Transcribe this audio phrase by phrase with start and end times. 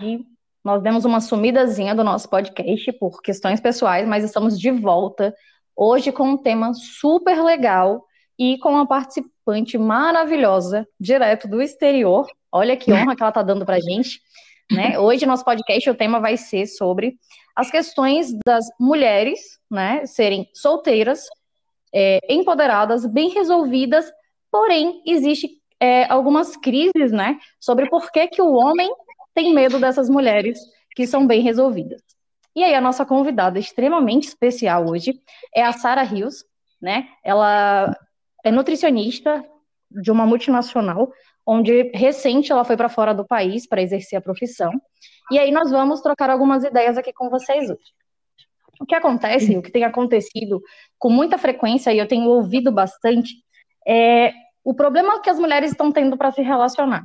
[0.00, 0.24] verdade,
[0.64, 5.34] nós demos uma sumidazinha do nosso podcast por questões pessoais, mas estamos de volta
[5.76, 8.04] hoje com um tema super legal
[8.38, 12.26] e com uma participante maravilhosa, direto do exterior.
[12.50, 14.20] Olha que honra que ela está dando para a gente.
[14.70, 14.98] Né?
[14.98, 17.16] Hoje, nosso podcast, o tema vai ser sobre
[17.56, 21.24] as questões das mulheres né, serem solteiras,
[21.92, 24.10] é, empoderadas, bem resolvidas,
[24.50, 25.48] porém, existe
[25.80, 28.90] é, algumas crises né, sobre por que, que o homem
[29.34, 30.58] tem medo dessas mulheres
[30.94, 32.02] que são bem resolvidas.
[32.54, 35.20] E aí, a nossa convidada extremamente especial hoje
[35.54, 36.44] é a Sara Rios,
[36.80, 37.08] né?
[37.24, 37.96] Ela
[38.44, 39.44] é nutricionista
[39.90, 41.12] de uma multinacional,
[41.46, 44.72] onde recente ela foi para fora do país para exercer a profissão.
[45.30, 47.92] E aí nós vamos trocar algumas ideias aqui com vocês hoje.
[48.80, 50.60] O que acontece, o que tem acontecido
[50.98, 53.34] com muita frequência, e eu tenho ouvido bastante,
[53.86, 54.32] é
[54.64, 57.04] o problema que as mulheres estão tendo para se relacionar.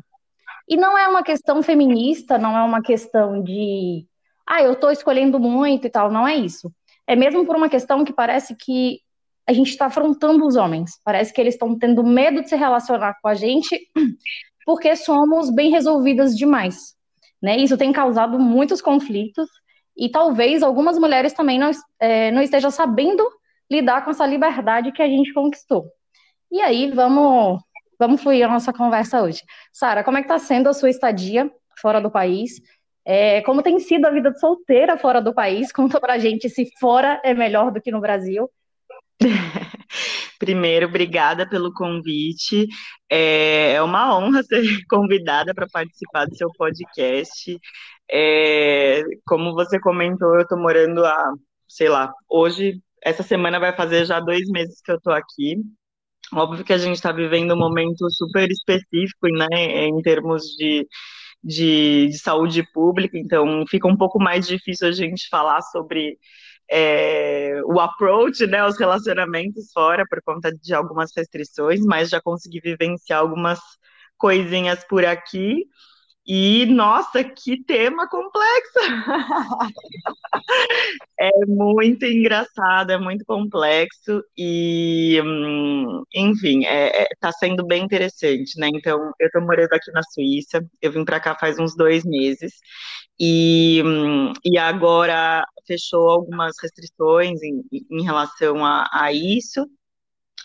[0.67, 4.05] E não é uma questão feminista, não é uma questão de,
[4.47, 6.71] ah, eu estou escolhendo muito e tal, não é isso.
[7.07, 8.99] É mesmo por uma questão que parece que
[9.47, 10.99] a gente está afrontando os homens.
[11.03, 13.79] Parece que eles estão tendo medo de se relacionar com a gente
[14.65, 16.95] porque somos bem resolvidas demais.
[17.41, 17.57] Né?
[17.57, 19.47] Isso tem causado muitos conflitos
[19.95, 21.69] e talvez algumas mulheres também não,
[21.99, 23.23] é, não estejam sabendo
[23.69, 25.85] lidar com essa liberdade que a gente conquistou.
[26.51, 27.61] E aí, vamos
[27.99, 29.41] vamos fluir a nossa conversa hoje.
[29.71, 31.51] Sara, como é que está sendo a sua estadia
[31.81, 32.61] fora do país?
[33.05, 35.71] É, como tem sido a vida de solteira fora do país?
[35.71, 38.49] Conta pra gente se fora é melhor do que no Brasil.
[40.39, 42.67] Primeiro, obrigada pelo convite.
[43.09, 47.59] É, é uma honra ser convidada para participar do seu podcast.
[48.11, 51.33] É, como você comentou, eu estou morando há,
[51.67, 55.57] sei lá, hoje, essa semana vai fazer já dois meses que eu estou aqui.
[56.33, 59.47] Óbvio que a gente está vivendo um momento super específico, né,
[59.87, 60.87] em termos de,
[61.43, 66.17] de, de, saúde pública, então fica um pouco mais difícil a gente falar sobre
[66.69, 72.59] é, o approach, né, os relacionamentos fora por conta de algumas restrições, mas já consegui
[72.59, 73.59] vivenciar algumas
[74.17, 75.65] coisinhas por aqui.
[76.27, 78.79] E, nossa, que tema complexo!
[81.19, 88.59] é muito engraçado, é muito complexo e, hum, enfim, é, é, tá sendo bem interessante,
[88.59, 88.69] né?
[88.73, 92.53] Então, eu tô morando aqui na Suíça, eu vim para cá faz uns dois meses
[93.19, 99.67] e, hum, e agora fechou algumas restrições em, em relação a, a isso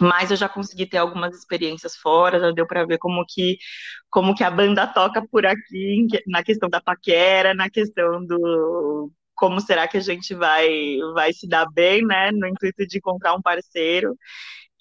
[0.01, 3.59] mas eu já consegui ter algumas experiências fora, já deu para ver como que
[4.11, 9.61] como que a banda toca por aqui na questão da paquera, na questão do como
[9.61, 13.43] será que a gente vai vai se dar bem, né, no intuito de encontrar um
[13.43, 14.17] parceiro.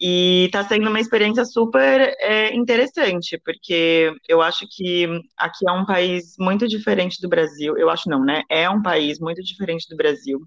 [0.01, 5.05] E está sendo uma experiência super é, interessante, porque eu acho que
[5.37, 7.77] aqui é um país muito diferente do Brasil.
[7.77, 8.43] Eu acho não, né?
[8.49, 10.39] É um país muito diferente do Brasil.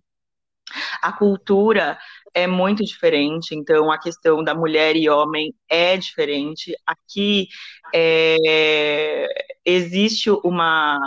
[1.03, 1.99] A cultura
[2.35, 6.75] é muito diferente, então a questão da mulher e homem é diferente.
[6.87, 7.49] Aqui
[7.95, 9.27] é,
[9.65, 10.99] existe uma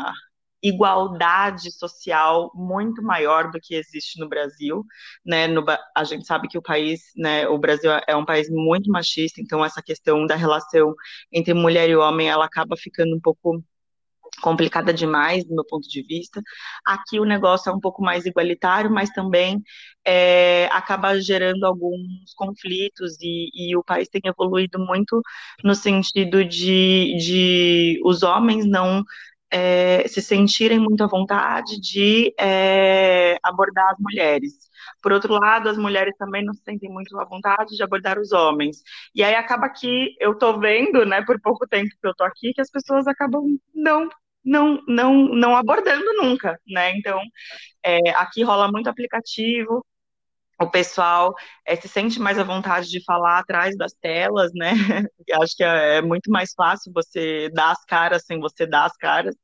[0.64, 4.84] igualdade social muito maior do que existe no Brasil,
[5.26, 5.48] né?
[5.48, 5.64] No,
[5.96, 9.64] a gente sabe que o país, né, o Brasil é um país muito machista, então
[9.64, 10.94] essa questão da relação
[11.32, 13.64] entre mulher e homem, ela acaba ficando um pouco
[14.42, 16.42] complicada demais do meu ponto de vista.
[16.86, 19.62] Aqui o negócio é um pouco mais igualitário, mas também
[20.06, 25.22] é, acaba gerando alguns conflitos e, e, o país tem evoluído muito
[25.64, 29.04] no sentido de, de os homens não
[29.52, 34.54] é, se sentirem muito à vontade de é, abordar as mulheres.
[35.02, 38.32] Por outro lado, as mulheres também não se sentem muito à vontade de abordar os
[38.32, 38.78] homens.
[39.14, 42.54] E aí acaba que eu tô vendo, né, por pouco tempo que eu tô aqui,
[42.54, 44.10] que as pessoas acabam não
[44.46, 46.92] não, não, não abordando nunca, né?
[46.98, 47.20] Então,
[47.86, 49.86] é, aqui rola muito aplicativo,
[50.60, 51.34] o pessoal
[51.66, 54.72] é, se sente mais à vontade de falar atrás das telas, né?
[55.42, 58.96] Acho que é, é, muito mais fácil você dar as caras sem você dar as
[58.96, 59.36] caras.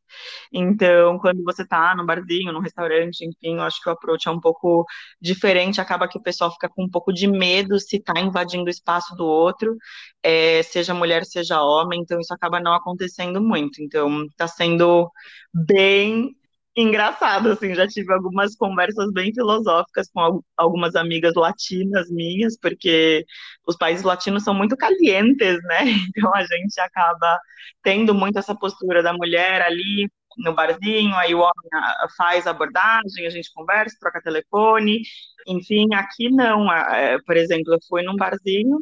[0.51, 4.31] Então, quando você tá no barzinho, no restaurante, enfim, eu acho que o approach é
[4.31, 4.85] um pouco
[5.21, 5.81] diferente.
[5.81, 9.15] Acaba que o pessoal fica com um pouco de medo se tá invadindo o espaço
[9.15, 9.75] do outro,
[10.23, 12.01] é, seja mulher, seja homem.
[12.01, 13.81] Então, isso acaba não acontecendo muito.
[13.81, 15.09] Então, tá sendo
[15.53, 16.35] bem
[16.75, 23.25] engraçado, assim, já tive algumas conversas bem filosóficas com algumas amigas latinas minhas, porque
[23.67, 25.79] os países latinos são muito calientes, né?
[26.15, 27.39] Então a gente acaba
[27.83, 33.27] tendo muito essa postura da mulher ali no barzinho, aí o homem ah, faz abordagem,
[33.27, 35.01] a gente conversa, troca telefone,
[35.47, 36.71] enfim, aqui não.
[36.71, 38.79] É, por exemplo, eu fui num barzinho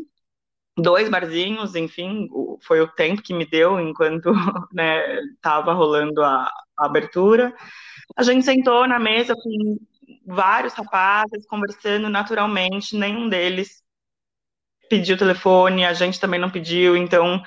[0.82, 2.28] dois barzinhos, enfim,
[2.62, 4.32] foi o tempo que me deu enquanto
[5.36, 7.54] estava né, rolando a, a, abertura.
[8.16, 9.78] A gente sentou na mesa com
[10.26, 13.84] vários rapazes conversando naturalmente, nenhum deles
[14.90, 17.42] pediu telefone, a gente também não pediu, então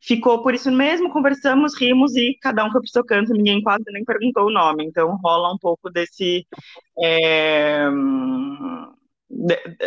[0.00, 3.84] ficou por isso mesmo, conversamos, rimos e cada um foi pro seu canto, ninguém quase
[3.88, 6.46] nem perguntou o nome, então rola um pouco desse
[7.02, 7.86] é,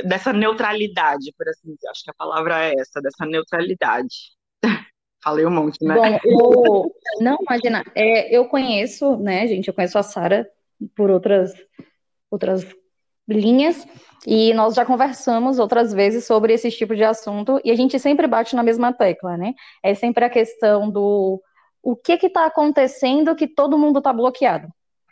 [0.03, 1.87] dessa neutralidade, por assim dizer.
[1.89, 4.33] Acho que a palavra é essa, dessa neutralidade.
[5.23, 5.95] Falei um monte, né?
[5.95, 6.95] Bom, eu...
[7.19, 10.49] não, imagina, é, eu conheço, né, gente, eu conheço a Sara
[10.95, 11.53] por outras,
[12.31, 12.65] outras
[13.27, 13.85] linhas,
[14.25, 18.27] e nós já conversamos outras vezes sobre esse tipo de assunto, e a gente sempre
[18.27, 19.53] bate na mesma tecla, né?
[19.83, 21.41] É sempre a questão do
[21.81, 24.67] o que está acontecendo que todo mundo está bloqueado.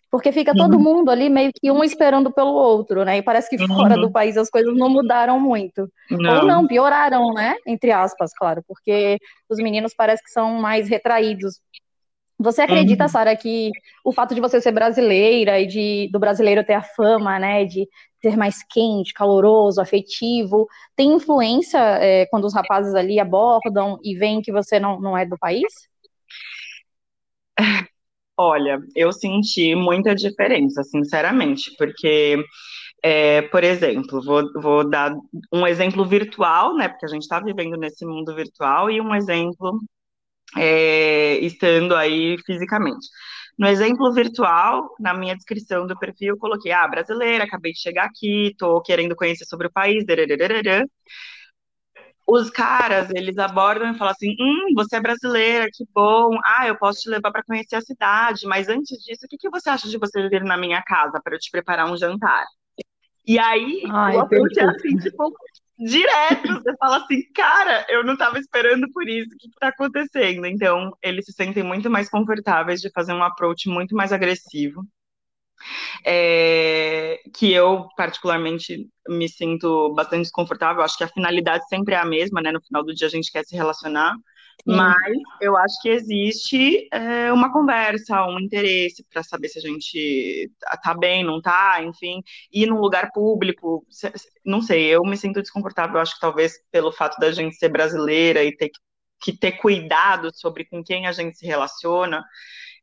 [0.10, 0.84] Porque fica todo uhum.
[0.84, 3.18] mundo ali meio que um esperando pelo outro, né?
[3.18, 4.02] E parece que fora uhum.
[4.02, 5.92] do país as coisas não mudaram muito.
[6.10, 6.40] Não.
[6.40, 7.56] Ou não, pioraram, né?
[7.66, 9.18] Entre aspas, claro, porque
[9.50, 11.60] os meninos parecem que são mais retraídos.
[12.40, 13.10] Você acredita, uhum.
[13.10, 13.72] Sara, que
[14.06, 17.88] o fato de você ser brasileira e de, do brasileiro ter a fama, né, de
[18.22, 24.42] ser mais quente, caloroso, afetivo, tem influência é, quando os rapazes ali abordam e veem
[24.42, 25.90] que você não, não é do país?
[28.40, 32.38] Olha, eu senti muita diferença, sinceramente, porque,
[33.04, 35.14] é, por exemplo, vou, vou dar
[35.54, 36.90] um exemplo virtual, né?
[36.90, 39.80] Porque a gente está vivendo nesse mundo virtual, e um exemplo
[40.58, 43.08] é, estando aí fisicamente.
[43.60, 48.06] No exemplo virtual, na minha descrição do perfil, eu coloquei, ah, brasileira, acabei de chegar
[48.06, 50.06] aqui, tô querendo conhecer sobre o país,
[52.28, 56.38] os caras, eles abordam e falam assim: hum, você é brasileira, que bom.
[56.44, 59.50] Ah, eu posso te levar para conhecer a cidade, mas antes disso, o que, que
[59.50, 62.46] você acha de você vir na minha casa para eu te preparar um jantar?
[63.26, 65.34] E aí, Ai, o approach é assim, tipo,
[65.80, 66.54] direto.
[66.54, 70.46] Você fala assim, cara, eu não estava esperando por isso, o que está acontecendo?
[70.46, 74.86] Então, eles se sentem muito mais confortáveis de fazer um approach muito mais agressivo
[76.06, 80.84] é, que eu particularmente me sinto bastante desconfortável.
[80.84, 82.52] Acho que a finalidade sempre é a mesma, né?
[82.52, 84.16] No final do dia a gente quer se relacionar,
[84.66, 84.96] mas
[85.40, 90.52] eu acho que existe é, uma conversa, um interesse para saber se a gente
[90.84, 92.22] tá bem, não tá, enfim,
[92.52, 93.86] ir num lugar público,
[94.46, 98.44] não sei, eu me sinto desconfortável, acho que talvez pelo fato da gente ser brasileira
[98.44, 98.80] e ter que,
[99.22, 102.24] que ter cuidado sobre com quem a gente se relaciona,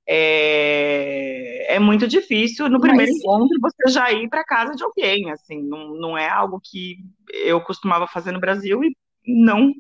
[0.07, 3.21] é, é muito difícil no primeiro Mas...
[3.21, 6.99] encontro você já ir para casa de alguém, assim, não, não é algo que
[7.45, 8.95] eu costumava fazer no Brasil e
[9.27, 9.73] não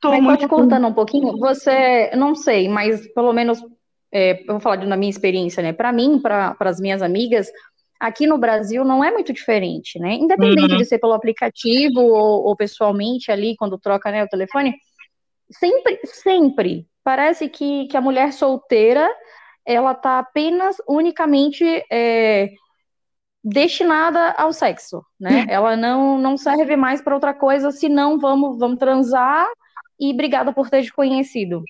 [0.00, 0.48] tô mas muito...
[0.48, 3.62] cortando um pouquinho, você, não sei, mas pelo menos,
[4.10, 7.50] é, eu vou falar da minha experiência, né, para mim, para as minhas amigas,
[8.00, 10.78] aqui no Brasil não é muito diferente, né, independente uhum.
[10.78, 14.74] de ser pelo aplicativo ou, ou pessoalmente ali, quando troca, né, o telefone,
[15.50, 19.06] sempre, sempre parece que, que a mulher solteira
[19.72, 22.50] ela está apenas, unicamente é,
[23.42, 25.46] destinada ao sexo, né?
[25.48, 29.46] Ela não, não serve mais para outra coisa, senão vamos, vamos transar
[29.98, 31.62] e obrigada por ter te conhecido.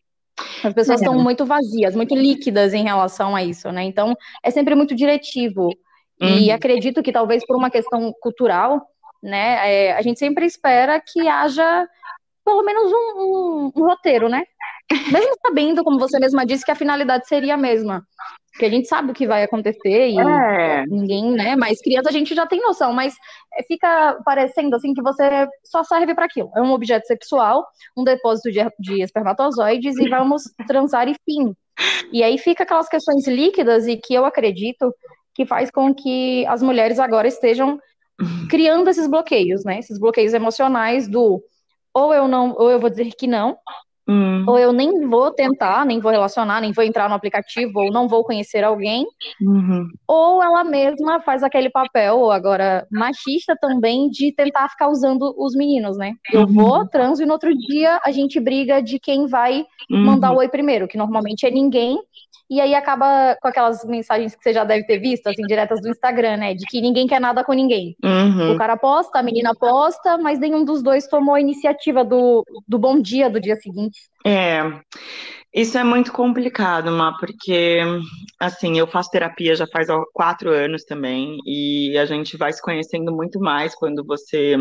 [0.65, 1.23] As pessoas estão é.
[1.23, 3.85] muito vazias, muito líquidas em relação a isso, né?
[3.85, 5.69] Então, é sempre muito diretivo.
[6.21, 6.39] Uhum.
[6.39, 8.81] E acredito que talvez por uma questão cultural,
[9.23, 11.87] né, é, a gente sempre espera que haja
[12.45, 14.43] pelo menos um, um, um roteiro, né?
[15.13, 18.05] Mesmo sabendo, como você mesma disse, que a finalidade seria a mesma.
[18.53, 20.85] Porque a gente sabe o que vai acontecer e é.
[20.87, 21.55] ninguém, né?
[21.55, 23.15] Mas criança a gente já tem noção, mas
[23.69, 26.51] fica parecendo assim que você só serve para aquilo.
[26.57, 27.65] É um objeto sexual,
[27.97, 31.55] um depósito de, de espermatozoides e vamos transar e fim.
[32.13, 34.93] E aí fica aquelas questões líquidas e que eu acredito
[35.35, 37.79] que faz com que as mulheres agora estejam
[38.51, 39.79] criando esses bloqueios, né?
[39.79, 41.43] Esses bloqueios emocionais do
[41.95, 43.57] ou eu não, ou eu vou dizer que não,
[44.11, 44.45] Hum.
[44.49, 48.09] Ou eu nem vou tentar, nem vou relacionar, nem vou entrar no aplicativo, ou não
[48.09, 49.07] vou conhecer alguém.
[49.41, 49.87] Uhum.
[50.09, 55.97] Ou ela mesma faz aquele papel, agora machista também, de tentar ficar usando os meninos,
[55.97, 56.15] né?
[56.33, 56.53] Eu uhum.
[56.53, 60.05] vou, transo, e no outro dia a gente briga de quem vai uhum.
[60.05, 61.97] mandar o oi primeiro, que normalmente é ninguém.
[62.51, 65.89] E aí acaba com aquelas mensagens que você já deve ter visto, assim, diretas do
[65.89, 66.53] Instagram, né?
[66.53, 67.95] De que ninguém quer nada com ninguém.
[68.03, 68.55] Uhum.
[68.55, 72.77] O cara posta, a menina posta, mas nenhum dos dois tomou a iniciativa do, do
[72.77, 74.00] bom dia do dia seguinte.
[74.25, 74.61] É.
[75.53, 77.81] Isso é muito complicado, Má, porque,
[78.39, 83.13] assim, eu faço terapia já faz quatro anos também, e a gente vai se conhecendo
[83.13, 84.57] muito mais quando você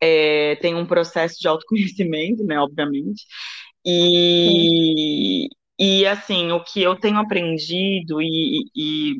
[0.00, 3.24] é, tem um processo de autoconhecimento, né, obviamente.
[3.86, 5.48] E,
[5.78, 9.14] e assim, o que eu tenho aprendido e, e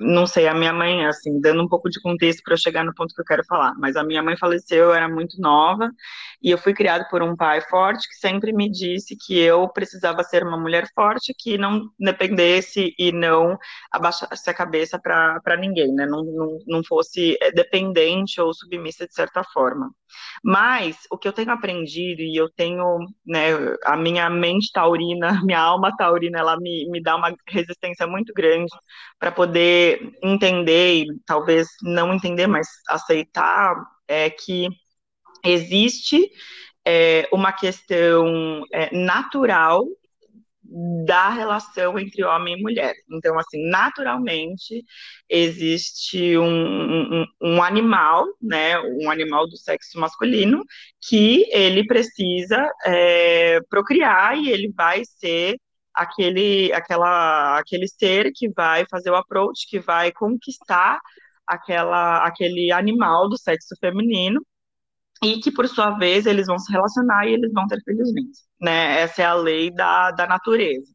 [0.00, 2.94] não sei, a minha mãe, assim, dando um pouco de contexto para eu chegar no
[2.94, 5.90] ponto que eu quero falar, mas a minha mãe faleceu, eu era muito nova,
[6.42, 10.22] e eu fui criada por um pai forte que sempre me disse que eu precisava
[10.22, 13.58] ser uma mulher forte, que não dependesse e não
[13.90, 16.06] abaixasse a cabeça para ninguém, né?
[16.06, 19.90] Não, não, não fosse é, dependente ou submissa de certa forma.
[20.42, 23.50] Mas o que eu tenho aprendido, e eu tenho, né,
[23.84, 28.70] a minha mente taurina, minha alma taurina, ela me, me dá uma resistência muito grande
[29.18, 33.74] para poder entender, e talvez não entender, mas aceitar,
[34.06, 34.68] é que
[35.44, 36.30] existe
[36.86, 39.84] é, uma questão é, natural
[41.06, 42.94] da relação entre homem e mulher.
[43.10, 44.84] Então, assim, naturalmente
[45.28, 50.62] existe um, um, um, animal, né, um animal do sexo masculino,
[51.00, 55.56] que ele precisa é, procriar e ele vai ser
[55.94, 61.00] aquele, aquela, aquele ser que vai fazer o approach, que vai conquistar
[61.46, 64.40] aquela, aquele animal do sexo feminino
[65.22, 68.38] e que, por sua vez, eles vão se relacionar e eles vão ter filhos lindos,
[68.60, 69.00] né?
[69.00, 70.92] Essa é a lei da, da natureza.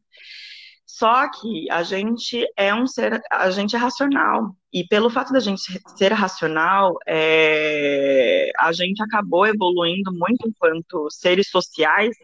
[0.86, 4.56] Só que a gente é um ser, a gente é racional.
[4.72, 5.62] E pelo fato da gente
[5.96, 12.16] ser racional, é, a gente acabou evoluindo muito enquanto seres sociais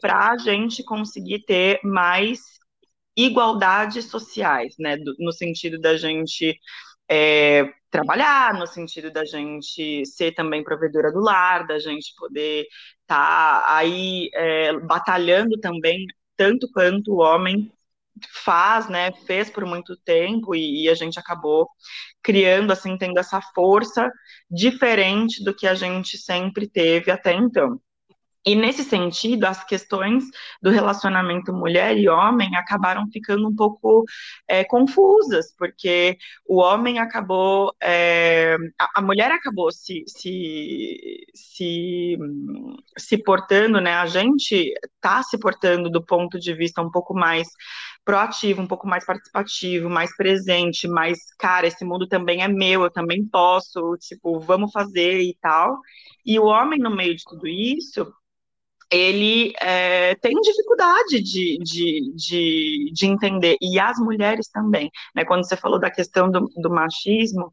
[0.00, 2.40] para a gente conseguir ter mais
[3.16, 4.96] igualdades sociais, né?
[5.18, 6.58] no sentido da gente
[7.08, 12.66] é, trabalhar, no sentido da gente ser também provedora do lar, da gente poder
[13.02, 16.06] estar tá aí é, batalhando também,
[16.36, 17.70] tanto quanto o homem
[18.44, 21.68] faz, né, fez por muito tempo e, e, a gente acabou
[22.22, 24.10] criando, assim, tendo essa força
[24.50, 27.80] diferente do que a gente sempre teve até então.
[28.46, 30.24] E nesse sentido, as questões
[30.60, 34.04] do relacionamento mulher e homem acabaram ficando um pouco
[34.46, 38.56] é, confusas, porque o homem acabou, é,
[38.94, 42.18] a, mulher acabou se, se, se,
[42.98, 43.94] se portando, né?
[43.94, 47.48] A gente está se portando do ponto de vista um pouco mais
[48.04, 52.90] proativo, um pouco mais participativo, mais presente, mais, cara, esse mundo também é meu, eu
[52.90, 55.78] também posso, tipo, vamos fazer e tal.
[56.26, 58.12] E o homem, no meio de tudo isso,
[58.90, 64.90] ele é, tem dificuldade de, de, de, de, entender, e as mulheres também.
[65.14, 65.24] Né?
[65.24, 67.50] Quando você falou da questão do, do machismo,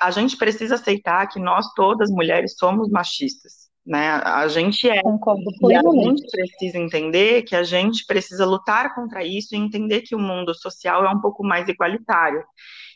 [0.00, 3.66] a gente precisa aceitar que nós, todas mulheres, somos machistas.
[3.84, 4.08] Né?
[4.24, 5.00] A gente é.
[5.00, 10.02] Concordo e a gente precisa entender que a gente precisa lutar contra isso e entender
[10.02, 12.42] que o mundo social é um pouco mais igualitário.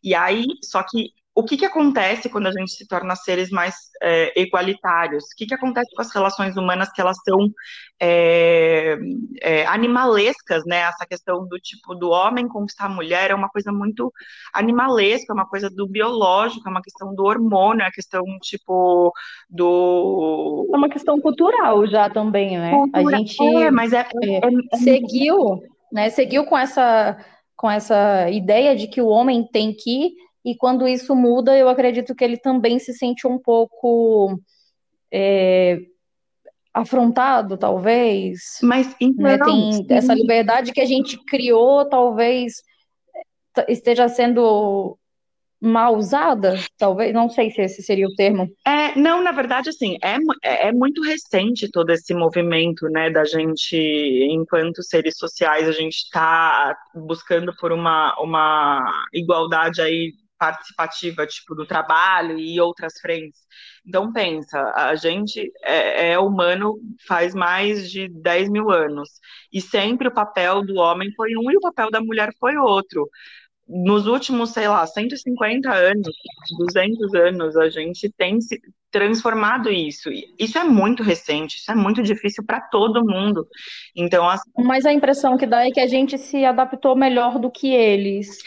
[0.02, 1.10] E aí, só que
[1.40, 5.24] o que, que acontece quando a gente se torna seres mais é, igualitários?
[5.24, 7.50] O que, que acontece com as relações humanas que elas são
[7.98, 8.98] é,
[9.40, 10.80] é, animalescas, né?
[10.80, 14.12] Essa questão do tipo do homem conquistar a mulher é uma coisa muito
[14.52, 19.12] animalesca, é uma coisa do biológico, é uma questão do hormônio, é uma questão tipo
[19.48, 20.68] do.
[20.72, 22.70] É uma questão cultural já também, né?
[22.70, 24.40] Cultura, a gente é, mas é, é,
[24.72, 26.10] é seguiu, né?
[26.10, 27.16] Seguiu com essa
[27.56, 30.12] com essa ideia de que o homem tem que
[30.44, 34.40] e quando isso muda, eu acredito que ele também se sente um pouco
[35.12, 35.78] é,
[36.72, 38.58] afrontado, talvez.
[38.62, 39.38] Mas então, né?
[39.38, 42.62] tem essa liberdade que a gente criou, talvez
[43.68, 44.96] esteja sendo
[45.60, 48.48] mal usada, talvez, não sei se esse seria o termo.
[48.66, 53.24] É, não, na verdade, assim, é, é, é muito recente todo esse movimento, né, da
[53.24, 53.76] gente,
[54.30, 61.66] enquanto seres sociais, a gente está buscando por uma, uma igualdade aí participativa, tipo, do
[61.66, 63.40] trabalho e outras frentes.
[63.86, 69.10] Então, pensa, a gente é, é, humano faz mais de 10 mil anos,
[69.52, 73.08] e sempre o papel do homem foi um e o papel da mulher foi outro
[73.70, 76.12] nos últimos, sei lá, 150 anos,
[76.58, 78.60] 200 anos, a gente tem se
[78.90, 80.10] transformado isso.
[80.36, 83.46] Isso é muito recente, isso é muito difícil para todo mundo.
[83.94, 84.40] Então, as...
[84.58, 88.38] mas a impressão que dá é que a gente se adaptou melhor do que eles.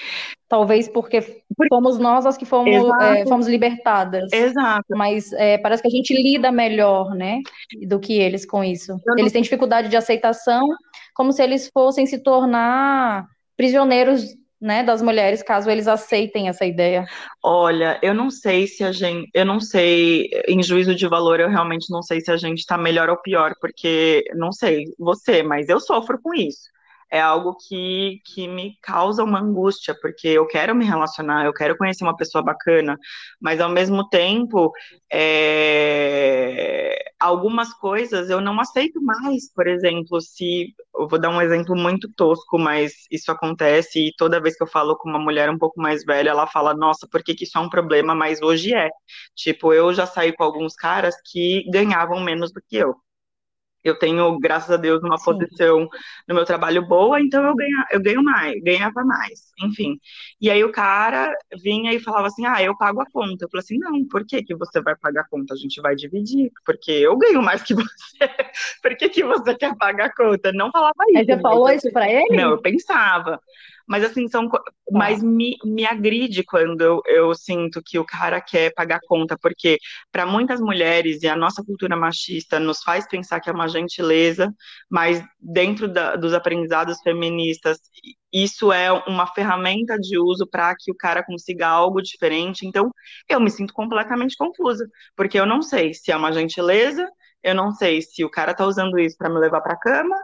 [0.50, 1.22] Talvez porque
[1.70, 4.32] fomos nós as que fomos, é, fomos libertadas.
[4.32, 4.86] Exato.
[4.90, 7.40] Mas é, parece que a gente lida melhor, né?
[7.88, 9.00] Do que eles com isso.
[9.18, 10.68] Eles têm dificuldade de aceitação,
[11.16, 13.26] como se eles fossem se tornar
[13.56, 17.06] prisioneiros né, das mulheres, caso eles aceitem essa ideia?
[17.44, 21.50] Olha, eu não sei se a gente, eu não sei, em juízo de valor, eu
[21.50, 25.68] realmente não sei se a gente está melhor ou pior, porque não sei você, mas
[25.68, 26.73] eu sofro com isso.
[27.14, 31.78] É algo que, que me causa uma angústia, porque eu quero me relacionar, eu quero
[31.78, 32.98] conhecer uma pessoa bacana,
[33.40, 34.72] mas ao mesmo tempo,
[35.12, 39.54] é, algumas coisas eu não aceito mais.
[39.54, 44.42] Por exemplo, se eu vou dar um exemplo muito tosco, mas isso acontece e toda
[44.42, 47.24] vez que eu falo com uma mulher um pouco mais velha, ela fala: Nossa, por
[47.24, 48.16] que, que isso é um problema?
[48.16, 48.90] Mas hoje é.
[49.36, 52.96] Tipo, eu já saí com alguns caras que ganhavam menos do que eu
[53.84, 55.26] eu tenho, graças a Deus, uma Sim.
[55.26, 55.90] posição
[56.28, 60.00] no meu trabalho boa, então eu, ganha, eu ganho mais, ganhava mais, enfim.
[60.40, 63.46] E aí o cara vinha e falava assim, ah, eu pago a conta.
[63.46, 65.54] Eu falei assim, não, por que, que você vai pagar a conta?
[65.54, 68.30] A gente vai dividir, porque eu ganho mais que você.
[68.82, 70.52] por que, que você quer pagar a conta?
[70.54, 71.14] Não falava isso.
[71.14, 72.36] Mas você falou isso pra ele?
[72.36, 73.40] Não, eu pensava.
[73.88, 74.50] Mas assim, são.
[74.92, 79.78] Mas me, me agride quando eu, eu sinto que o cara quer pagar conta, porque
[80.12, 84.54] para muitas mulheres e a nossa cultura machista nos faz pensar que é uma gentileza,
[84.90, 87.80] mas dentro da, dos aprendizados feministas,
[88.32, 92.66] isso é uma ferramenta de uso para que o cara consiga algo diferente.
[92.66, 92.92] Então,
[93.30, 97.08] eu me sinto completamente confusa, porque eu não sei se é uma gentileza,
[97.44, 100.16] eu não sei se o cara tá usando isso para me levar para cama,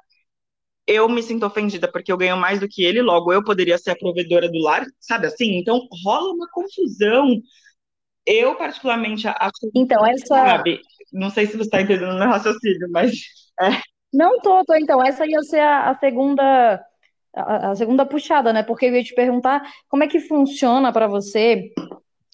[0.89, 3.91] eu me sinto ofendida porque eu ganho mais do que ele, logo eu poderia ser
[3.91, 5.59] a provedora do lar, sabe assim?
[5.59, 7.39] Então rola uma confusão.
[8.25, 9.71] Eu, particularmente, acho.
[9.75, 10.25] Então, essa.
[10.25, 10.81] Sabe,
[11.13, 13.13] não sei se você está entendendo o meu raciocínio, mas.
[13.61, 13.69] É.
[14.11, 14.73] Não tô, tô.
[14.75, 16.83] Então, essa ia ser a, a segunda.
[17.35, 18.63] A, a, segunda puxada, né?
[18.63, 21.71] Porque eu ia te perguntar como é que funciona para você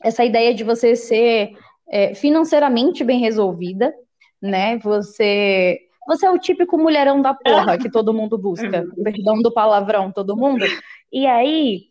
[0.01, 1.51] essa ideia de você ser
[1.89, 3.93] é, financeiramente bem resolvida,
[4.41, 4.77] né?
[4.79, 8.85] Você você é o típico mulherão da porra que todo mundo busca.
[9.03, 10.65] Perdão do palavrão, todo mundo.
[11.12, 11.85] E aí,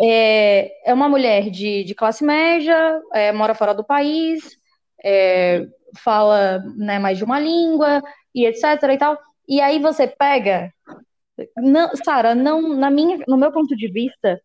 [0.00, 4.56] é, é uma mulher de, de classe média, é, mora fora do país,
[5.04, 5.66] é,
[5.98, 8.02] fala né, mais de uma língua,
[8.34, 9.18] e etc e tal.
[9.48, 10.72] E aí você pega.
[12.04, 14.40] Sara, não, na minha, no meu ponto de vista,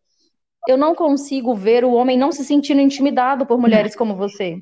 [0.68, 4.58] eu não consigo ver o homem não se sentindo intimidado por mulheres como você,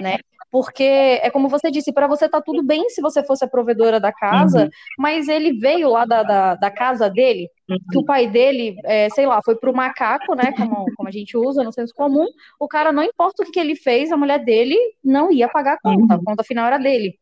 [0.00, 0.18] né?
[0.56, 4.00] Porque é como você disse, para você tá tudo bem se você fosse a provedora
[4.00, 4.70] da casa, uhum.
[4.98, 7.76] mas ele veio lá da, da, da casa dele, uhum.
[7.92, 11.36] que o pai dele, é, sei lá, foi pro macaco, né, como, como a gente
[11.36, 12.24] usa no senso comum,
[12.58, 15.74] o cara, não importa o que, que ele fez, a mulher dele não ia pagar
[15.74, 16.20] a conta, uhum.
[16.22, 17.18] a conta final era dele.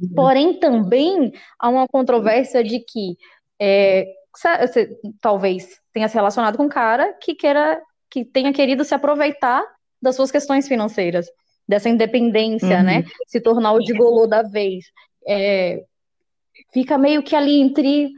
[0.00, 0.14] Uhum.
[0.14, 3.18] Porém, também há uma controvérsia de que
[3.60, 4.88] é, você,
[5.20, 7.78] talvez tenha se relacionado com um cara que queira
[8.10, 9.62] que tenha querido se aproveitar
[10.00, 11.26] das suas questões financeiras
[11.70, 12.82] dessa independência, uhum.
[12.82, 13.04] né?
[13.26, 14.84] Se tornar o gigolô da vez.
[15.26, 15.82] É,
[16.72, 18.10] fica meio que ali entre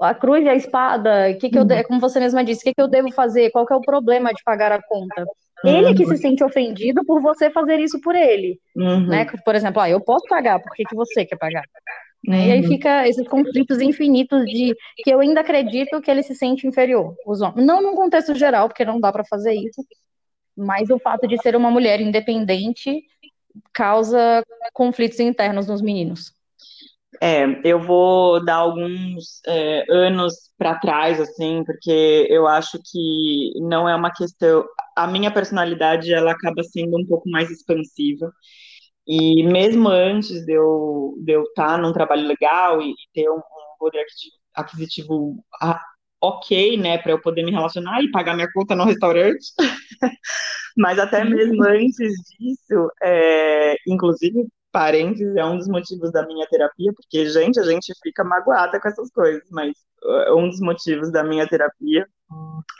[0.00, 1.82] a cruz e a espada, que que eu de...
[1.84, 3.50] como você mesma disse, o que, que eu devo fazer?
[3.50, 5.24] Qual que é o problema de pagar a conta?
[5.64, 6.16] Ele que se uhum.
[6.16, 9.08] sente ofendido por você fazer isso por ele, uhum.
[9.08, 9.26] né?
[9.44, 11.64] Por exemplo, ah, eu posso pagar, por que, que você quer pagar?
[12.24, 12.46] Né?
[12.46, 12.68] E aí uhum.
[12.68, 17.40] fica esses conflitos infinitos de que eu ainda acredito que ele se sente inferior, os
[17.40, 17.66] homens.
[17.66, 19.84] Não num contexto geral, porque não dá para fazer isso,
[20.58, 23.02] mas o fato de ser uma mulher independente
[23.72, 24.42] causa
[24.72, 26.32] conflitos internos nos meninos.
[27.20, 33.88] É, eu vou dar alguns é, anos para trás, assim, porque eu acho que não
[33.88, 34.64] é uma questão.
[34.94, 38.30] A minha personalidade ela acaba sendo um pouco mais expansiva.
[39.06, 43.36] E mesmo antes de eu de eu estar tá num trabalho legal e, ter um,
[43.36, 44.04] um poder
[44.54, 45.42] aquisitivo
[46.20, 49.52] ok, né, para eu poder me relacionar e pagar minha conta no restaurante.
[50.76, 56.92] Mas até mesmo antes disso, é, inclusive, parênteses, é um dos motivos da minha terapia,
[56.94, 59.72] porque, gente, a gente fica magoada com essas coisas, mas
[60.04, 62.06] é, um dos motivos da minha terapia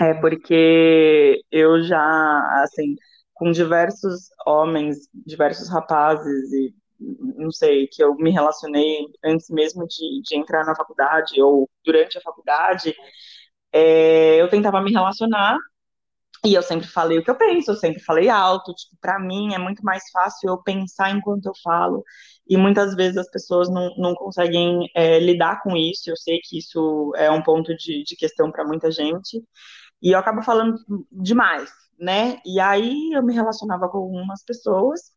[0.00, 2.94] é porque eu já, assim,
[3.34, 10.22] com diversos homens, diversos rapazes e não sei, que eu me relacionei antes mesmo de,
[10.22, 12.94] de entrar na faculdade ou durante a faculdade,
[13.72, 15.58] é, eu tentava me relacionar
[16.44, 18.72] e eu sempre falei o que eu penso, eu sempre falei alto.
[18.72, 22.04] Tipo, para mim é muito mais fácil eu pensar enquanto eu falo.
[22.48, 26.10] E muitas vezes as pessoas não, não conseguem é, lidar com isso.
[26.10, 29.42] Eu sei que isso é um ponto de, de questão para muita gente.
[30.02, 30.76] E eu acabo falando
[31.10, 32.40] demais, né?
[32.46, 35.12] E aí eu me relacionava com algumas pessoas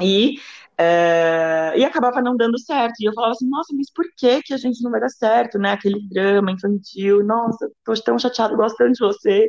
[0.00, 0.34] e,
[0.78, 2.94] é, e acabava não dando certo.
[3.00, 5.58] E eu falava assim, nossa, mas por que, que a gente não vai dar certo,
[5.58, 5.72] né?
[5.72, 9.48] Aquele drama infantil, nossa, tô tão chateado, gosto tanto de você.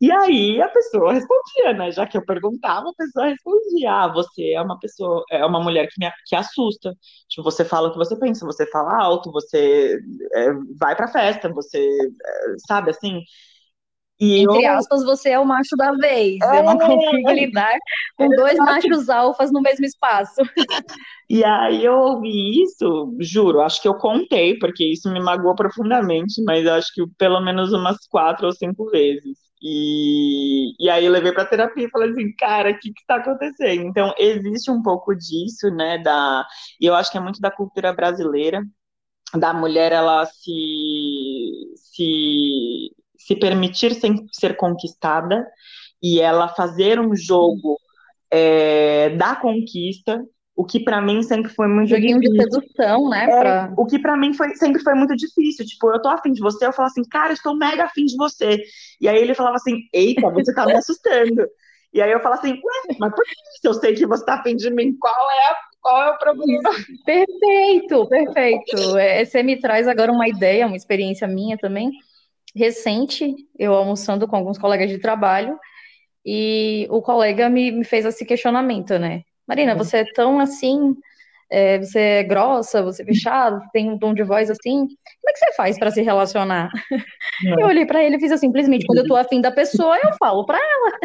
[0.00, 1.90] E aí a pessoa respondia, né?
[1.90, 5.88] Já que eu perguntava, a pessoa respondia: Ah, você é uma pessoa, é uma mulher
[5.88, 6.94] que me que assusta.
[7.28, 9.98] Tipo, você fala o que você pensa, você fala alto, você
[10.34, 13.22] é, vai pra festa, você é, sabe assim.
[14.20, 14.72] E Entre eu...
[14.72, 16.40] aspas, você é o macho da vez.
[16.42, 16.58] É...
[16.58, 17.76] Eu não consigo lidar
[18.16, 20.40] com dois machos alfas no mesmo espaço.
[21.30, 26.42] E aí eu ouvi isso, juro, acho que eu contei, porque isso me magoou profundamente,
[26.42, 29.36] mas acho que pelo menos umas quatro ou cinco vezes.
[29.62, 33.82] E, e aí eu levei para terapia e falei assim, cara, o que está acontecendo?
[33.82, 35.98] Então existe um pouco disso, né?
[35.98, 36.46] Da,
[36.80, 38.62] e eu acho que é muito da cultura brasileira,
[39.34, 40.52] da mulher ela se,
[41.76, 42.90] se,
[43.28, 45.46] se permitir sem ser conquistada
[46.02, 47.78] e ela fazer um jogo
[48.30, 50.24] é, da conquista
[50.58, 52.48] o que para mim sempre foi muito Joguinho difícil.
[52.48, 53.30] de sedução, né?
[53.30, 53.74] É, pra...
[53.76, 55.64] O que para mim foi, sempre foi muito difícil.
[55.64, 58.58] Tipo, eu tô afim de você, eu falo assim, cara, estou mega afim de você.
[59.00, 61.46] E aí ele falava assim, eita, você tá me assustando.
[61.94, 64.34] E aí eu falo assim, ué, mas por que se eu sei que você tá
[64.34, 66.70] afim de mim, qual é, qual é o problema?
[67.06, 68.98] Perfeito, perfeito.
[68.98, 71.92] É, você me traz agora uma ideia, uma experiência minha também,
[72.54, 75.58] recente, eu almoçando com alguns colegas de trabalho,
[76.24, 79.22] e o colega me, me fez esse questionamento, né?
[79.46, 79.78] Marina, uhum.
[79.78, 80.94] você é tão assim,
[81.50, 85.32] é, você é grossa, você é fechada, tem um tom de voz assim, como é
[85.32, 86.70] que você faz para se relacionar?
[87.42, 87.60] Não.
[87.60, 90.12] Eu olhei para ele e fiz assim, simplesmente, quando eu tô afim da pessoa, eu
[90.18, 90.98] falo para ela.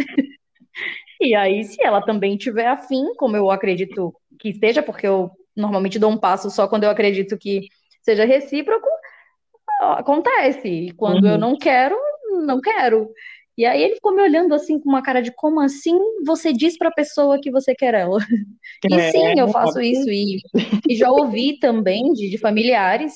[1.21, 5.97] E aí, se ela também tiver afim, como eu acredito que esteja, porque eu normalmente
[5.97, 7.61] dou um passo só quando eu acredito que
[8.01, 8.87] seja recíproco,
[9.91, 10.67] acontece.
[10.67, 11.31] E quando uhum.
[11.31, 11.95] eu não quero,
[12.45, 13.09] não quero.
[13.55, 16.75] E aí ele ficou me olhando assim com uma cara de como assim você diz
[16.77, 18.17] para a pessoa que você quer ela?
[18.89, 20.41] E é, sim, eu faço isso e,
[20.89, 23.13] e já ouvi também de, de familiares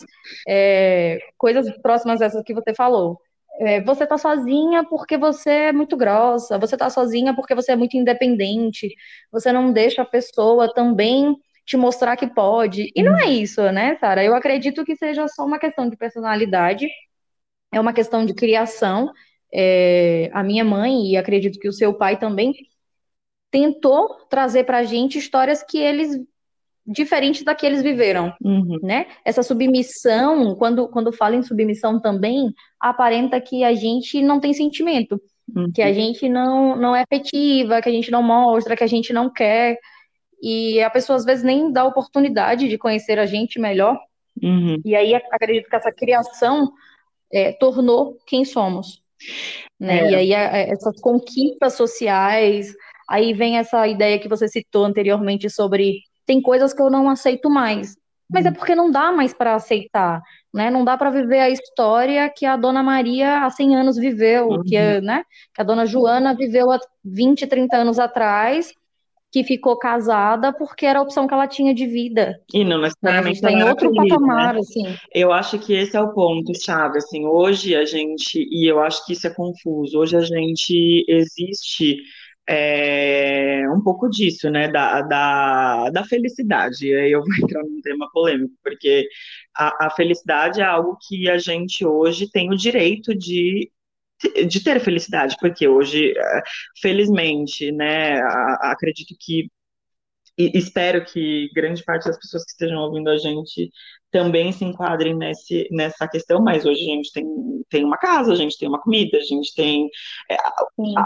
[0.48, 3.20] é, coisas próximas dessas que você falou.
[3.60, 7.76] É, você tá sozinha porque você é muito grossa, você tá sozinha porque você é
[7.76, 8.94] muito independente,
[9.32, 11.36] você não deixa a pessoa também
[11.68, 12.92] te mostrar que pode.
[12.96, 13.32] E não é uhum.
[13.32, 14.24] isso, né, Sara?
[14.24, 16.88] Eu acredito que seja só uma questão de personalidade,
[17.72, 19.12] é uma questão de criação
[19.54, 22.54] é, a minha mãe, e acredito que o seu pai também,
[23.52, 26.20] tentou trazer para a gente histórias que eles
[26.86, 28.80] diferentes da que eles viveram, uhum.
[28.82, 29.08] né?
[29.26, 35.20] Essa submissão, quando quando fala em submissão também, aparenta que a gente não tem sentimento,
[35.54, 35.72] uhum.
[35.74, 39.12] que a gente não não é afetiva, que a gente não mostra, que a gente
[39.12, 39.78] não quer,
[40.42, 44.00] e a pessoa às vezes nem dá oportunidade de conhecer a gente melhor.
[44.42, 44.80] Uhum.
[44.86, 46.72] E aí acredito que essa criação
[47.34, 49.02] é, tornou quem somos.
[49.80, 50.00] Né?
[50.00, 50.12] É.
[50.12, 52.74] E aí essas conquistas sociais,
[53.10, 57.50] aí vem essa ideia que você citou anteriormente sobre tem coisas que eu não aceito
[57.50, 57.96] mais.
[58.30, 58.56] Mas é uhum.
[58.56, 60.22] porque não dá mais para aceitar,
[60.54, 60.70] né?
[60.70, 64.64] Não dá para viver a história que a dona Maria há 100 anos viveu, uhum.
[64.64, 65.24] que, né?
[65.54, 68.74] que a dona Joana viveu há 20, 30 anos atrás,
[69.38, 72.42] que ficou casada porque era a opção que ela tinha de vida.
[72.52, 74.60] E não necessariamente tem outro feliz, patamar, né?
[74.62, 74.96] assim.
[75.14, 79.06] Eu acho que esse é o ponto chave, assim, hoje a gente, e eu acho
[79.06, 81.98] que isso é confuso, hoje a gente existe
[82.50, 88.10] é, um pouco disso, né, da, da, da felicidade, aí eu vou entrar num tema
[88.12, 89.08] polêmico, porque
[89.56, 93.70] a, a felicidade é algo que a gente hoje tem o direito de
[94.48, 96.42] de ter felicidade, porque hoje, eh,
[96.82, 98.22] felizmente, né,
[98.62, 99.50] acredito que
[100.38, 103.72] e espero que grande parte das pessoas que estejam ouvindo a gente
[104.12, 107.26] também se enquadrem nesse, nessa questão, mas hoje a gente tem,
[107.70, 109.90] tem uma casa, a gente tem uma comida, a gente tem.
[110.30, 110.38] É,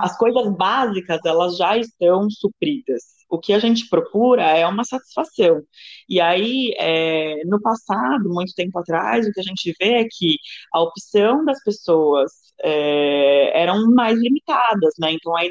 [0.02, 3.21] as coisas básicas, elas já estão supridas.
[3.32, 5.62] O que a gente procura é uma satisfação.
[6.10, 10.36] E aí, é, no passado, muito tempo atrás, o que a gente vê é que
[10.74, 12.32] a opção das pessoas
[12.64, 15.14] é, eram mais limitadas, né?
[15.14, 15.50] Então, aí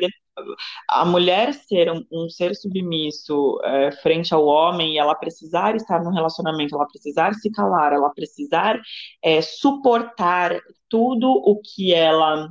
[0.89, 6.03] a mulher ser um, um ser submisso é, frente ao homem e ela precisar estar
[6.03, 8.81] num relacionamento, ela precisar se calar, ela precisar
[9.23, 12.49] é, suportar tudo o que ela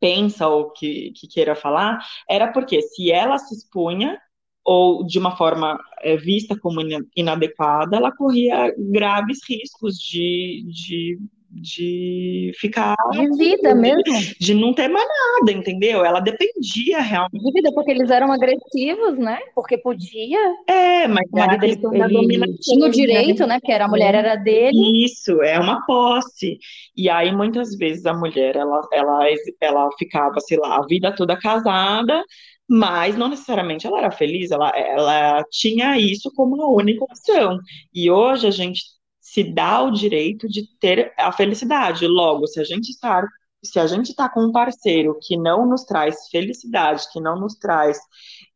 [0.00, 1.98] pensa ou que, que queira falar,
[2.28, 4.18] era porque se ela se expunha
[4.64, 6.80] ou de uma forma é, vista como
[7.16, 11.18] inadequada, ela corria graves riscos de, de
[11.50, 12.94] de ficar.
[13.10, 14.02] De vida mesmo.
[14.38, 16.04] De não ter mais nada, entendeu?
[16.04, 17.42] Ela dependia realmente.
[17.42, 19.38] De vida, porque eles eram agressivos, né?
[19.54, 20.38] Porque podia.
[20.66, 23.58] É, mas o marido ele, ele tinha o direito, né?
[23.58, 25.04] Porque era, a mulher era dele.
[25.04, 26.58] Isso, é uma posse.
[26.96, 29.26] E aí, muitas vezes, a mulher, ela, ela,
[29.60, 32.22] ela ficava, sei lá, a vida toda casada,
[32.68, 37.58] mas não necessariamente ela era feliz, ela, ela tinha isso como a única opção.
[37.94, 38.82] E hoje a gente
[39.20, 42.06] se dá o direito de ter a felicidade.
[42.06, 43.26] Logo, se a gente está
[43.62, 47.54] se a gente está com um parceiro que não nos traz felicidade, que não nos
[47.56, 47.98] traz,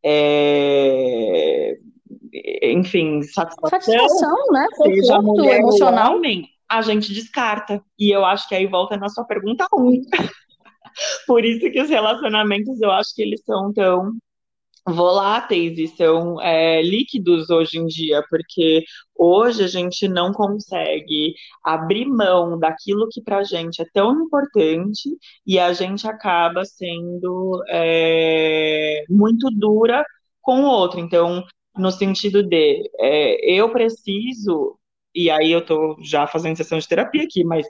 [0.04, 1.76] é,
[2.62, 4.66] enfim, satisfação, satisfação né?
[4.76, 7.82] seja mulher emocional, homem, a gente descarta.
[7.98, 10.02] E eu acho que aí volta na sua pergunta 1.
[11.26, 14.12] Por isso que os relacionamentos eu acho que eles são tão
[14.86, 18.84] voláteis e são é, líquidos hoje em dia, porque
[19.16, 25.08] hoje a gente não consegue abrir mão daquilo que para a gente é tão importante
[25.46, 30.04] e a gente acaba sendo é, muito dura
[30.40, 30.98] com o outro.
[30.98, 31.44] Então,
[31.76, 34.76] no sentido de é, eu preciso,
[35.14, 37.66] e aí eu estou já fazendo sessão de terapia aqui, mas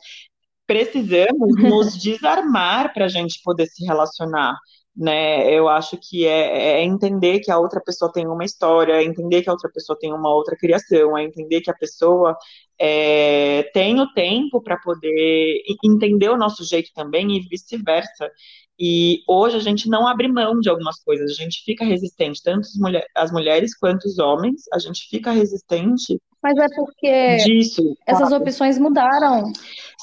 [0.72, 4.56] precisamos nos desarmar para a gente poder se relacionar
[4.94, 5.50] né?
[5.52, 9.42] Eu acho que é, é, entender que a outra pessoa tem uma história, é entender
[9.42, 12.36] que a outra pessoa tem uma outra criação, é entender que a pessoa
[12.78, 18.30] é, tem o tempo para poder entender o nosso jeito também e vice-versa.
[18.84, 22.62] E hoje a gente não abre mão de algumas coisas, a gente fica resistente, tanto
[22.62, 26.20] as, mulher, as mulheres quanto os homens, a gente fica resistente.
[26.42, 28.42] Mas é porque disso, essas claro.
[28.42, 29.52] opções mudaram.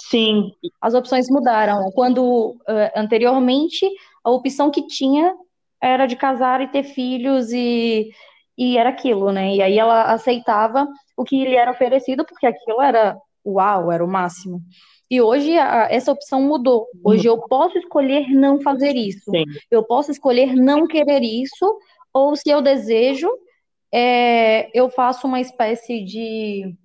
[0.10, 0.54] Sim.
[0.80, 1.92] As opções mudaram.
[1.92, 2.56] Quando uh,
[2.96, 3.86] anteriormente
[4.24, 5.36] a opção que tinha
[5.82, 8.10] era de casar e ter filhos e,
[8.58, 9.56] e era aquilo, né?
[9.56, 10.88] E aí ela aceitava
[11.18, 14.62] o que lhe era oferecido, porque aquilo era uau, era o máximo.
[15.10, 16.88] E hoje a, essa opção mudou.
[17.04, 19.32] Hoje eu posso escolher não fazer isso.
[19.32, 19.44] Sim.
[19.72, 21.78] Eu posso escolher não querer isso,
[22.14, 23.30] ou se eu desejo,
[23.92, 26.76] é, eu faço uma espécie de,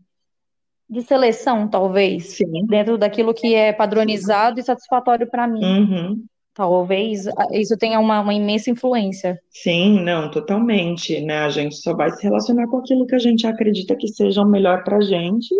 [0.88, 2.66] de seleção, talvez, Sim.
[2.66, 5.62] dentro daquilo que é padronizado e satisfatório para mim.
[5.62, 6.24] Uhum.
[6.54, 9.40] Talvez isso tenha uma, uma, imensa influência.
[9.50, 11.38] Sim, não, totalmente, né?
[11.40, 14.48] A gente só vai se relacionar com aquilo que a gente acredita que seja o
[14.48, 15.52] melhor para a gente.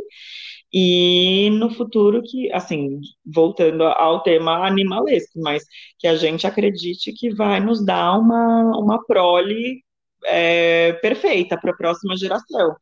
[0.76, 5.62] E no futuro que, assim, voltando ao tema animalesco, mas
[6.00, 9.84] que a gente acredite que vai nos dar uma, uma prole
[10.24, 12.74] é, perfeita para a próxima geração.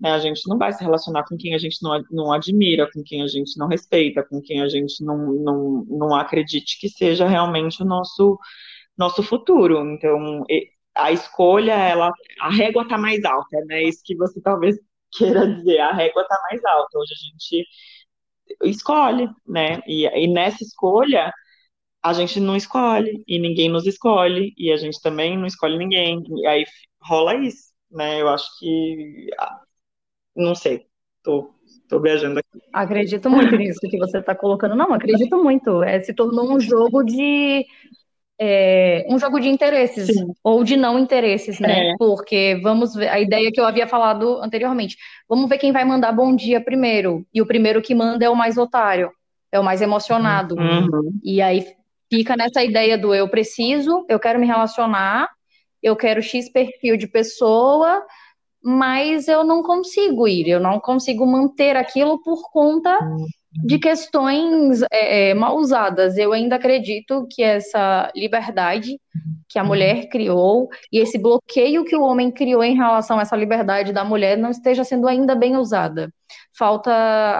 [0.00, 0.12] Né?
[0.12, 3.20] A gente não vai se relacionar com quem a gente não, não admira, com quem
[3.22, 7.82] a gente não respeita, com quem a gente não, não, não acredite que seja realmente
[7.82, 8.38] o nosso,
[8.96, 9.80] nosso futuro.
[9.90, 10.44] Então,
[10.94, 13.82] a escolha, ela, a régua está mais alta, né?
[13.82, 14.76] Isso que você talvez
[15.12, 16.98] queira dizer, a régua está mais alta.
[16.98, 17.66] Hoje a gente
[18.64, 19.80] escolhe, né?
[19.86, 21.32] E, e nessa escolha,
[22.02, 26.22] a gente não escolhe, e ninguém nos escolhe, e a gente também não escolhe ninguém.
[26.38, 26.64] E aí
[27.02, 28.20] rola isso, né?
[28.20, 29.28] Eu acho que
[30.34, 30.86] não sei,
[31.22, 31.54] tô,
[31.88, 32.62] tô viajando aqui.
[32.72, 34.74] Acredito muito nisso que você está colocando.
[34.74, 35.82] Não, acredito muito.
[35.82, 37.64] É, se tornou um jogo de.
[38.42, 40.32] É, um jogo de interesses Sim.
[40.42, 41.90] ou de não interesses, né?
[41.90, 41.94] É.
[41.98, 44.96] Porque vamos ver a ideia que eu havia falado anteriormente.
[45.28, 47.26] Vamos ver quem vai mandar bom dia primeiro.
[47.34, 49.10] E o primeiro que manda é o mais otário,
[49.52, 50.54] é o mais emocionado.
[50.54, 51.12] Uhum.
[51.22, 51.66] E aí
[52.10, 55.28] fica nessa ideia do eu preciso, eu quero me relacionar,
[55.82, 58.02] eu quero X perfil de pessoa,
[58.64, 62.98] mas eu não consigo ir, eu não consigo manter aquilo por conta
[63.52, 66.16] de questões é, é, mal usadas.
[66.16, 68.98] Eu ainda acredito que essa liberdade
[69.48, 73.36] que a mulher criou e esse bloqueio que o homem criou em relação a essa
[73.36, 76.12] liberdade da mulher não esteja sendo ainda bem usada.
[76.56, 76.92] Falta,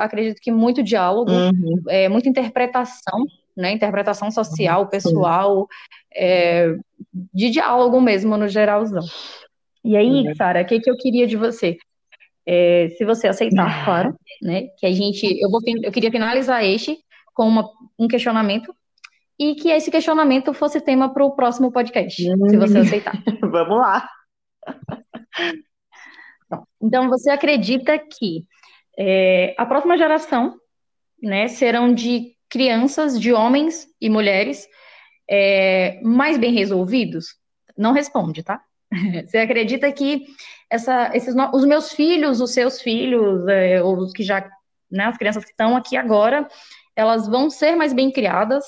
[0.02, 1.82] acredito que, muito diálogo, uhum.
[1.88, 3.24] é, muita interpretação,
[3.56, 5.68] né, interpretação social, pessoal,
[6.14, 6.74] é,
[7.32, 9.04] de diálogo mesmo, no geralzão.
[9.84, 10.34] E aí, uhum.
[10.34, 11.76] Sara, o que, que eu queria de você?
[12.46, 14.68] É, se você aceitar, claro, né?
[14.78, 16.98] Que a gente, eu vou, eu queria finalizar este
[17.34, 18.74] com uma, um questionamento
[19.38, 22.82] e que esse questionamento fosse tema para o próximo podcast, se você hum.
[22.82, 23.14] aceitar.
[23.40, 24.08] Vamos lá.
[26.82, 28.44] Então, você acredita que
[28.98, 30.56] é, a próxima geração,
[31.22, 34.68] né, serão de crianças, de homens e mulheres
[35.30, 37.36] é, mais bem resolvidos?
[37.76, 38.60] Não responde, tá?
[39.26, 40.26] Você acredita que
[40.70, 44.48] essa, esses, os meus filhos, os seus filhos, é, os que já,
[44.90, 46.46] né, as crianças que estão aqui agora,
[46.94, 48.64] elas vão ser mais bem criadas,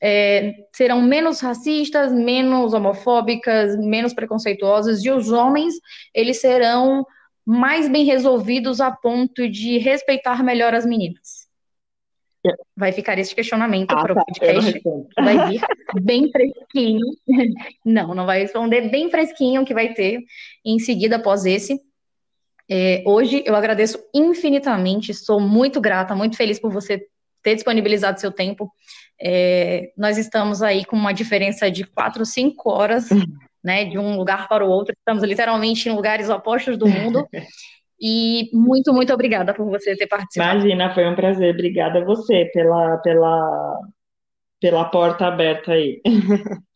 [0.00, 5.74] é, serão menos racistas, menos homofóbicas, menos preconceituosas, e os homens,
[6.14, 7.04] eles serão
[7.44, 11.41] mais bem resolvidos a ponto de respeitar melhor as meninas?
[12.76, 14.82] Vai ficar esse questionamento ah, para o tá, podcast.
[15.16, 15.60] Vai vir
[16.02, 17.06] bem fresquinho.
[17.84, 20.20] Não, não vai responder bem fresquinho que vai ter
[20.64, 21.80] em seguida após esse.
[22.68, 27.06] É, hoje eu agradeço infinitamente, sou muito grata, muito feliz por você
[27.42, 28.72] ter disponibilizado seu tempo.
[29.20, 33.08] É, nós estamos aí com uma diferença de quatro, cinco horas,
[33.62, 34.94] né, de um lugar para o outro.
[34.98, 37.28] Estamos literalmente em lugares opostos do mundo.
[38.04, 40.58] E muito, muito obrigada por você ter participado.
[40.58, 41.54] Imagina, foi um prazer.
[41.54, 43.78] Obrigada a você pela, pela,
[44.60, 46.02] pela porta aberta aí.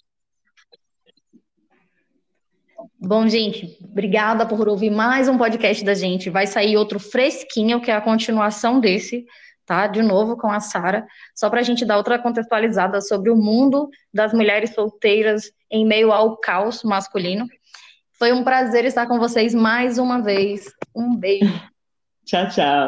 [2.97, 6.31] Bom, gente, obrigada por ouvir mais um podcast da gente.
[6.31, 9.25] Vai sair outro fresquinho, que é a continuação desse,
[9.67, 9.89] tá?
[9.89, 13.89] De novo com a Sara, só para a gente dar outra contextualizada sobre o mundo
[14.15, 17.47] das mulheres solteiras em meio ao caos masculino.
[18.19, 20.73] Foi um prazer estar com vocês mais uma vez.
[20.95, 21.53] Um beijo.
[22.25, 22.85] tchau, tchau.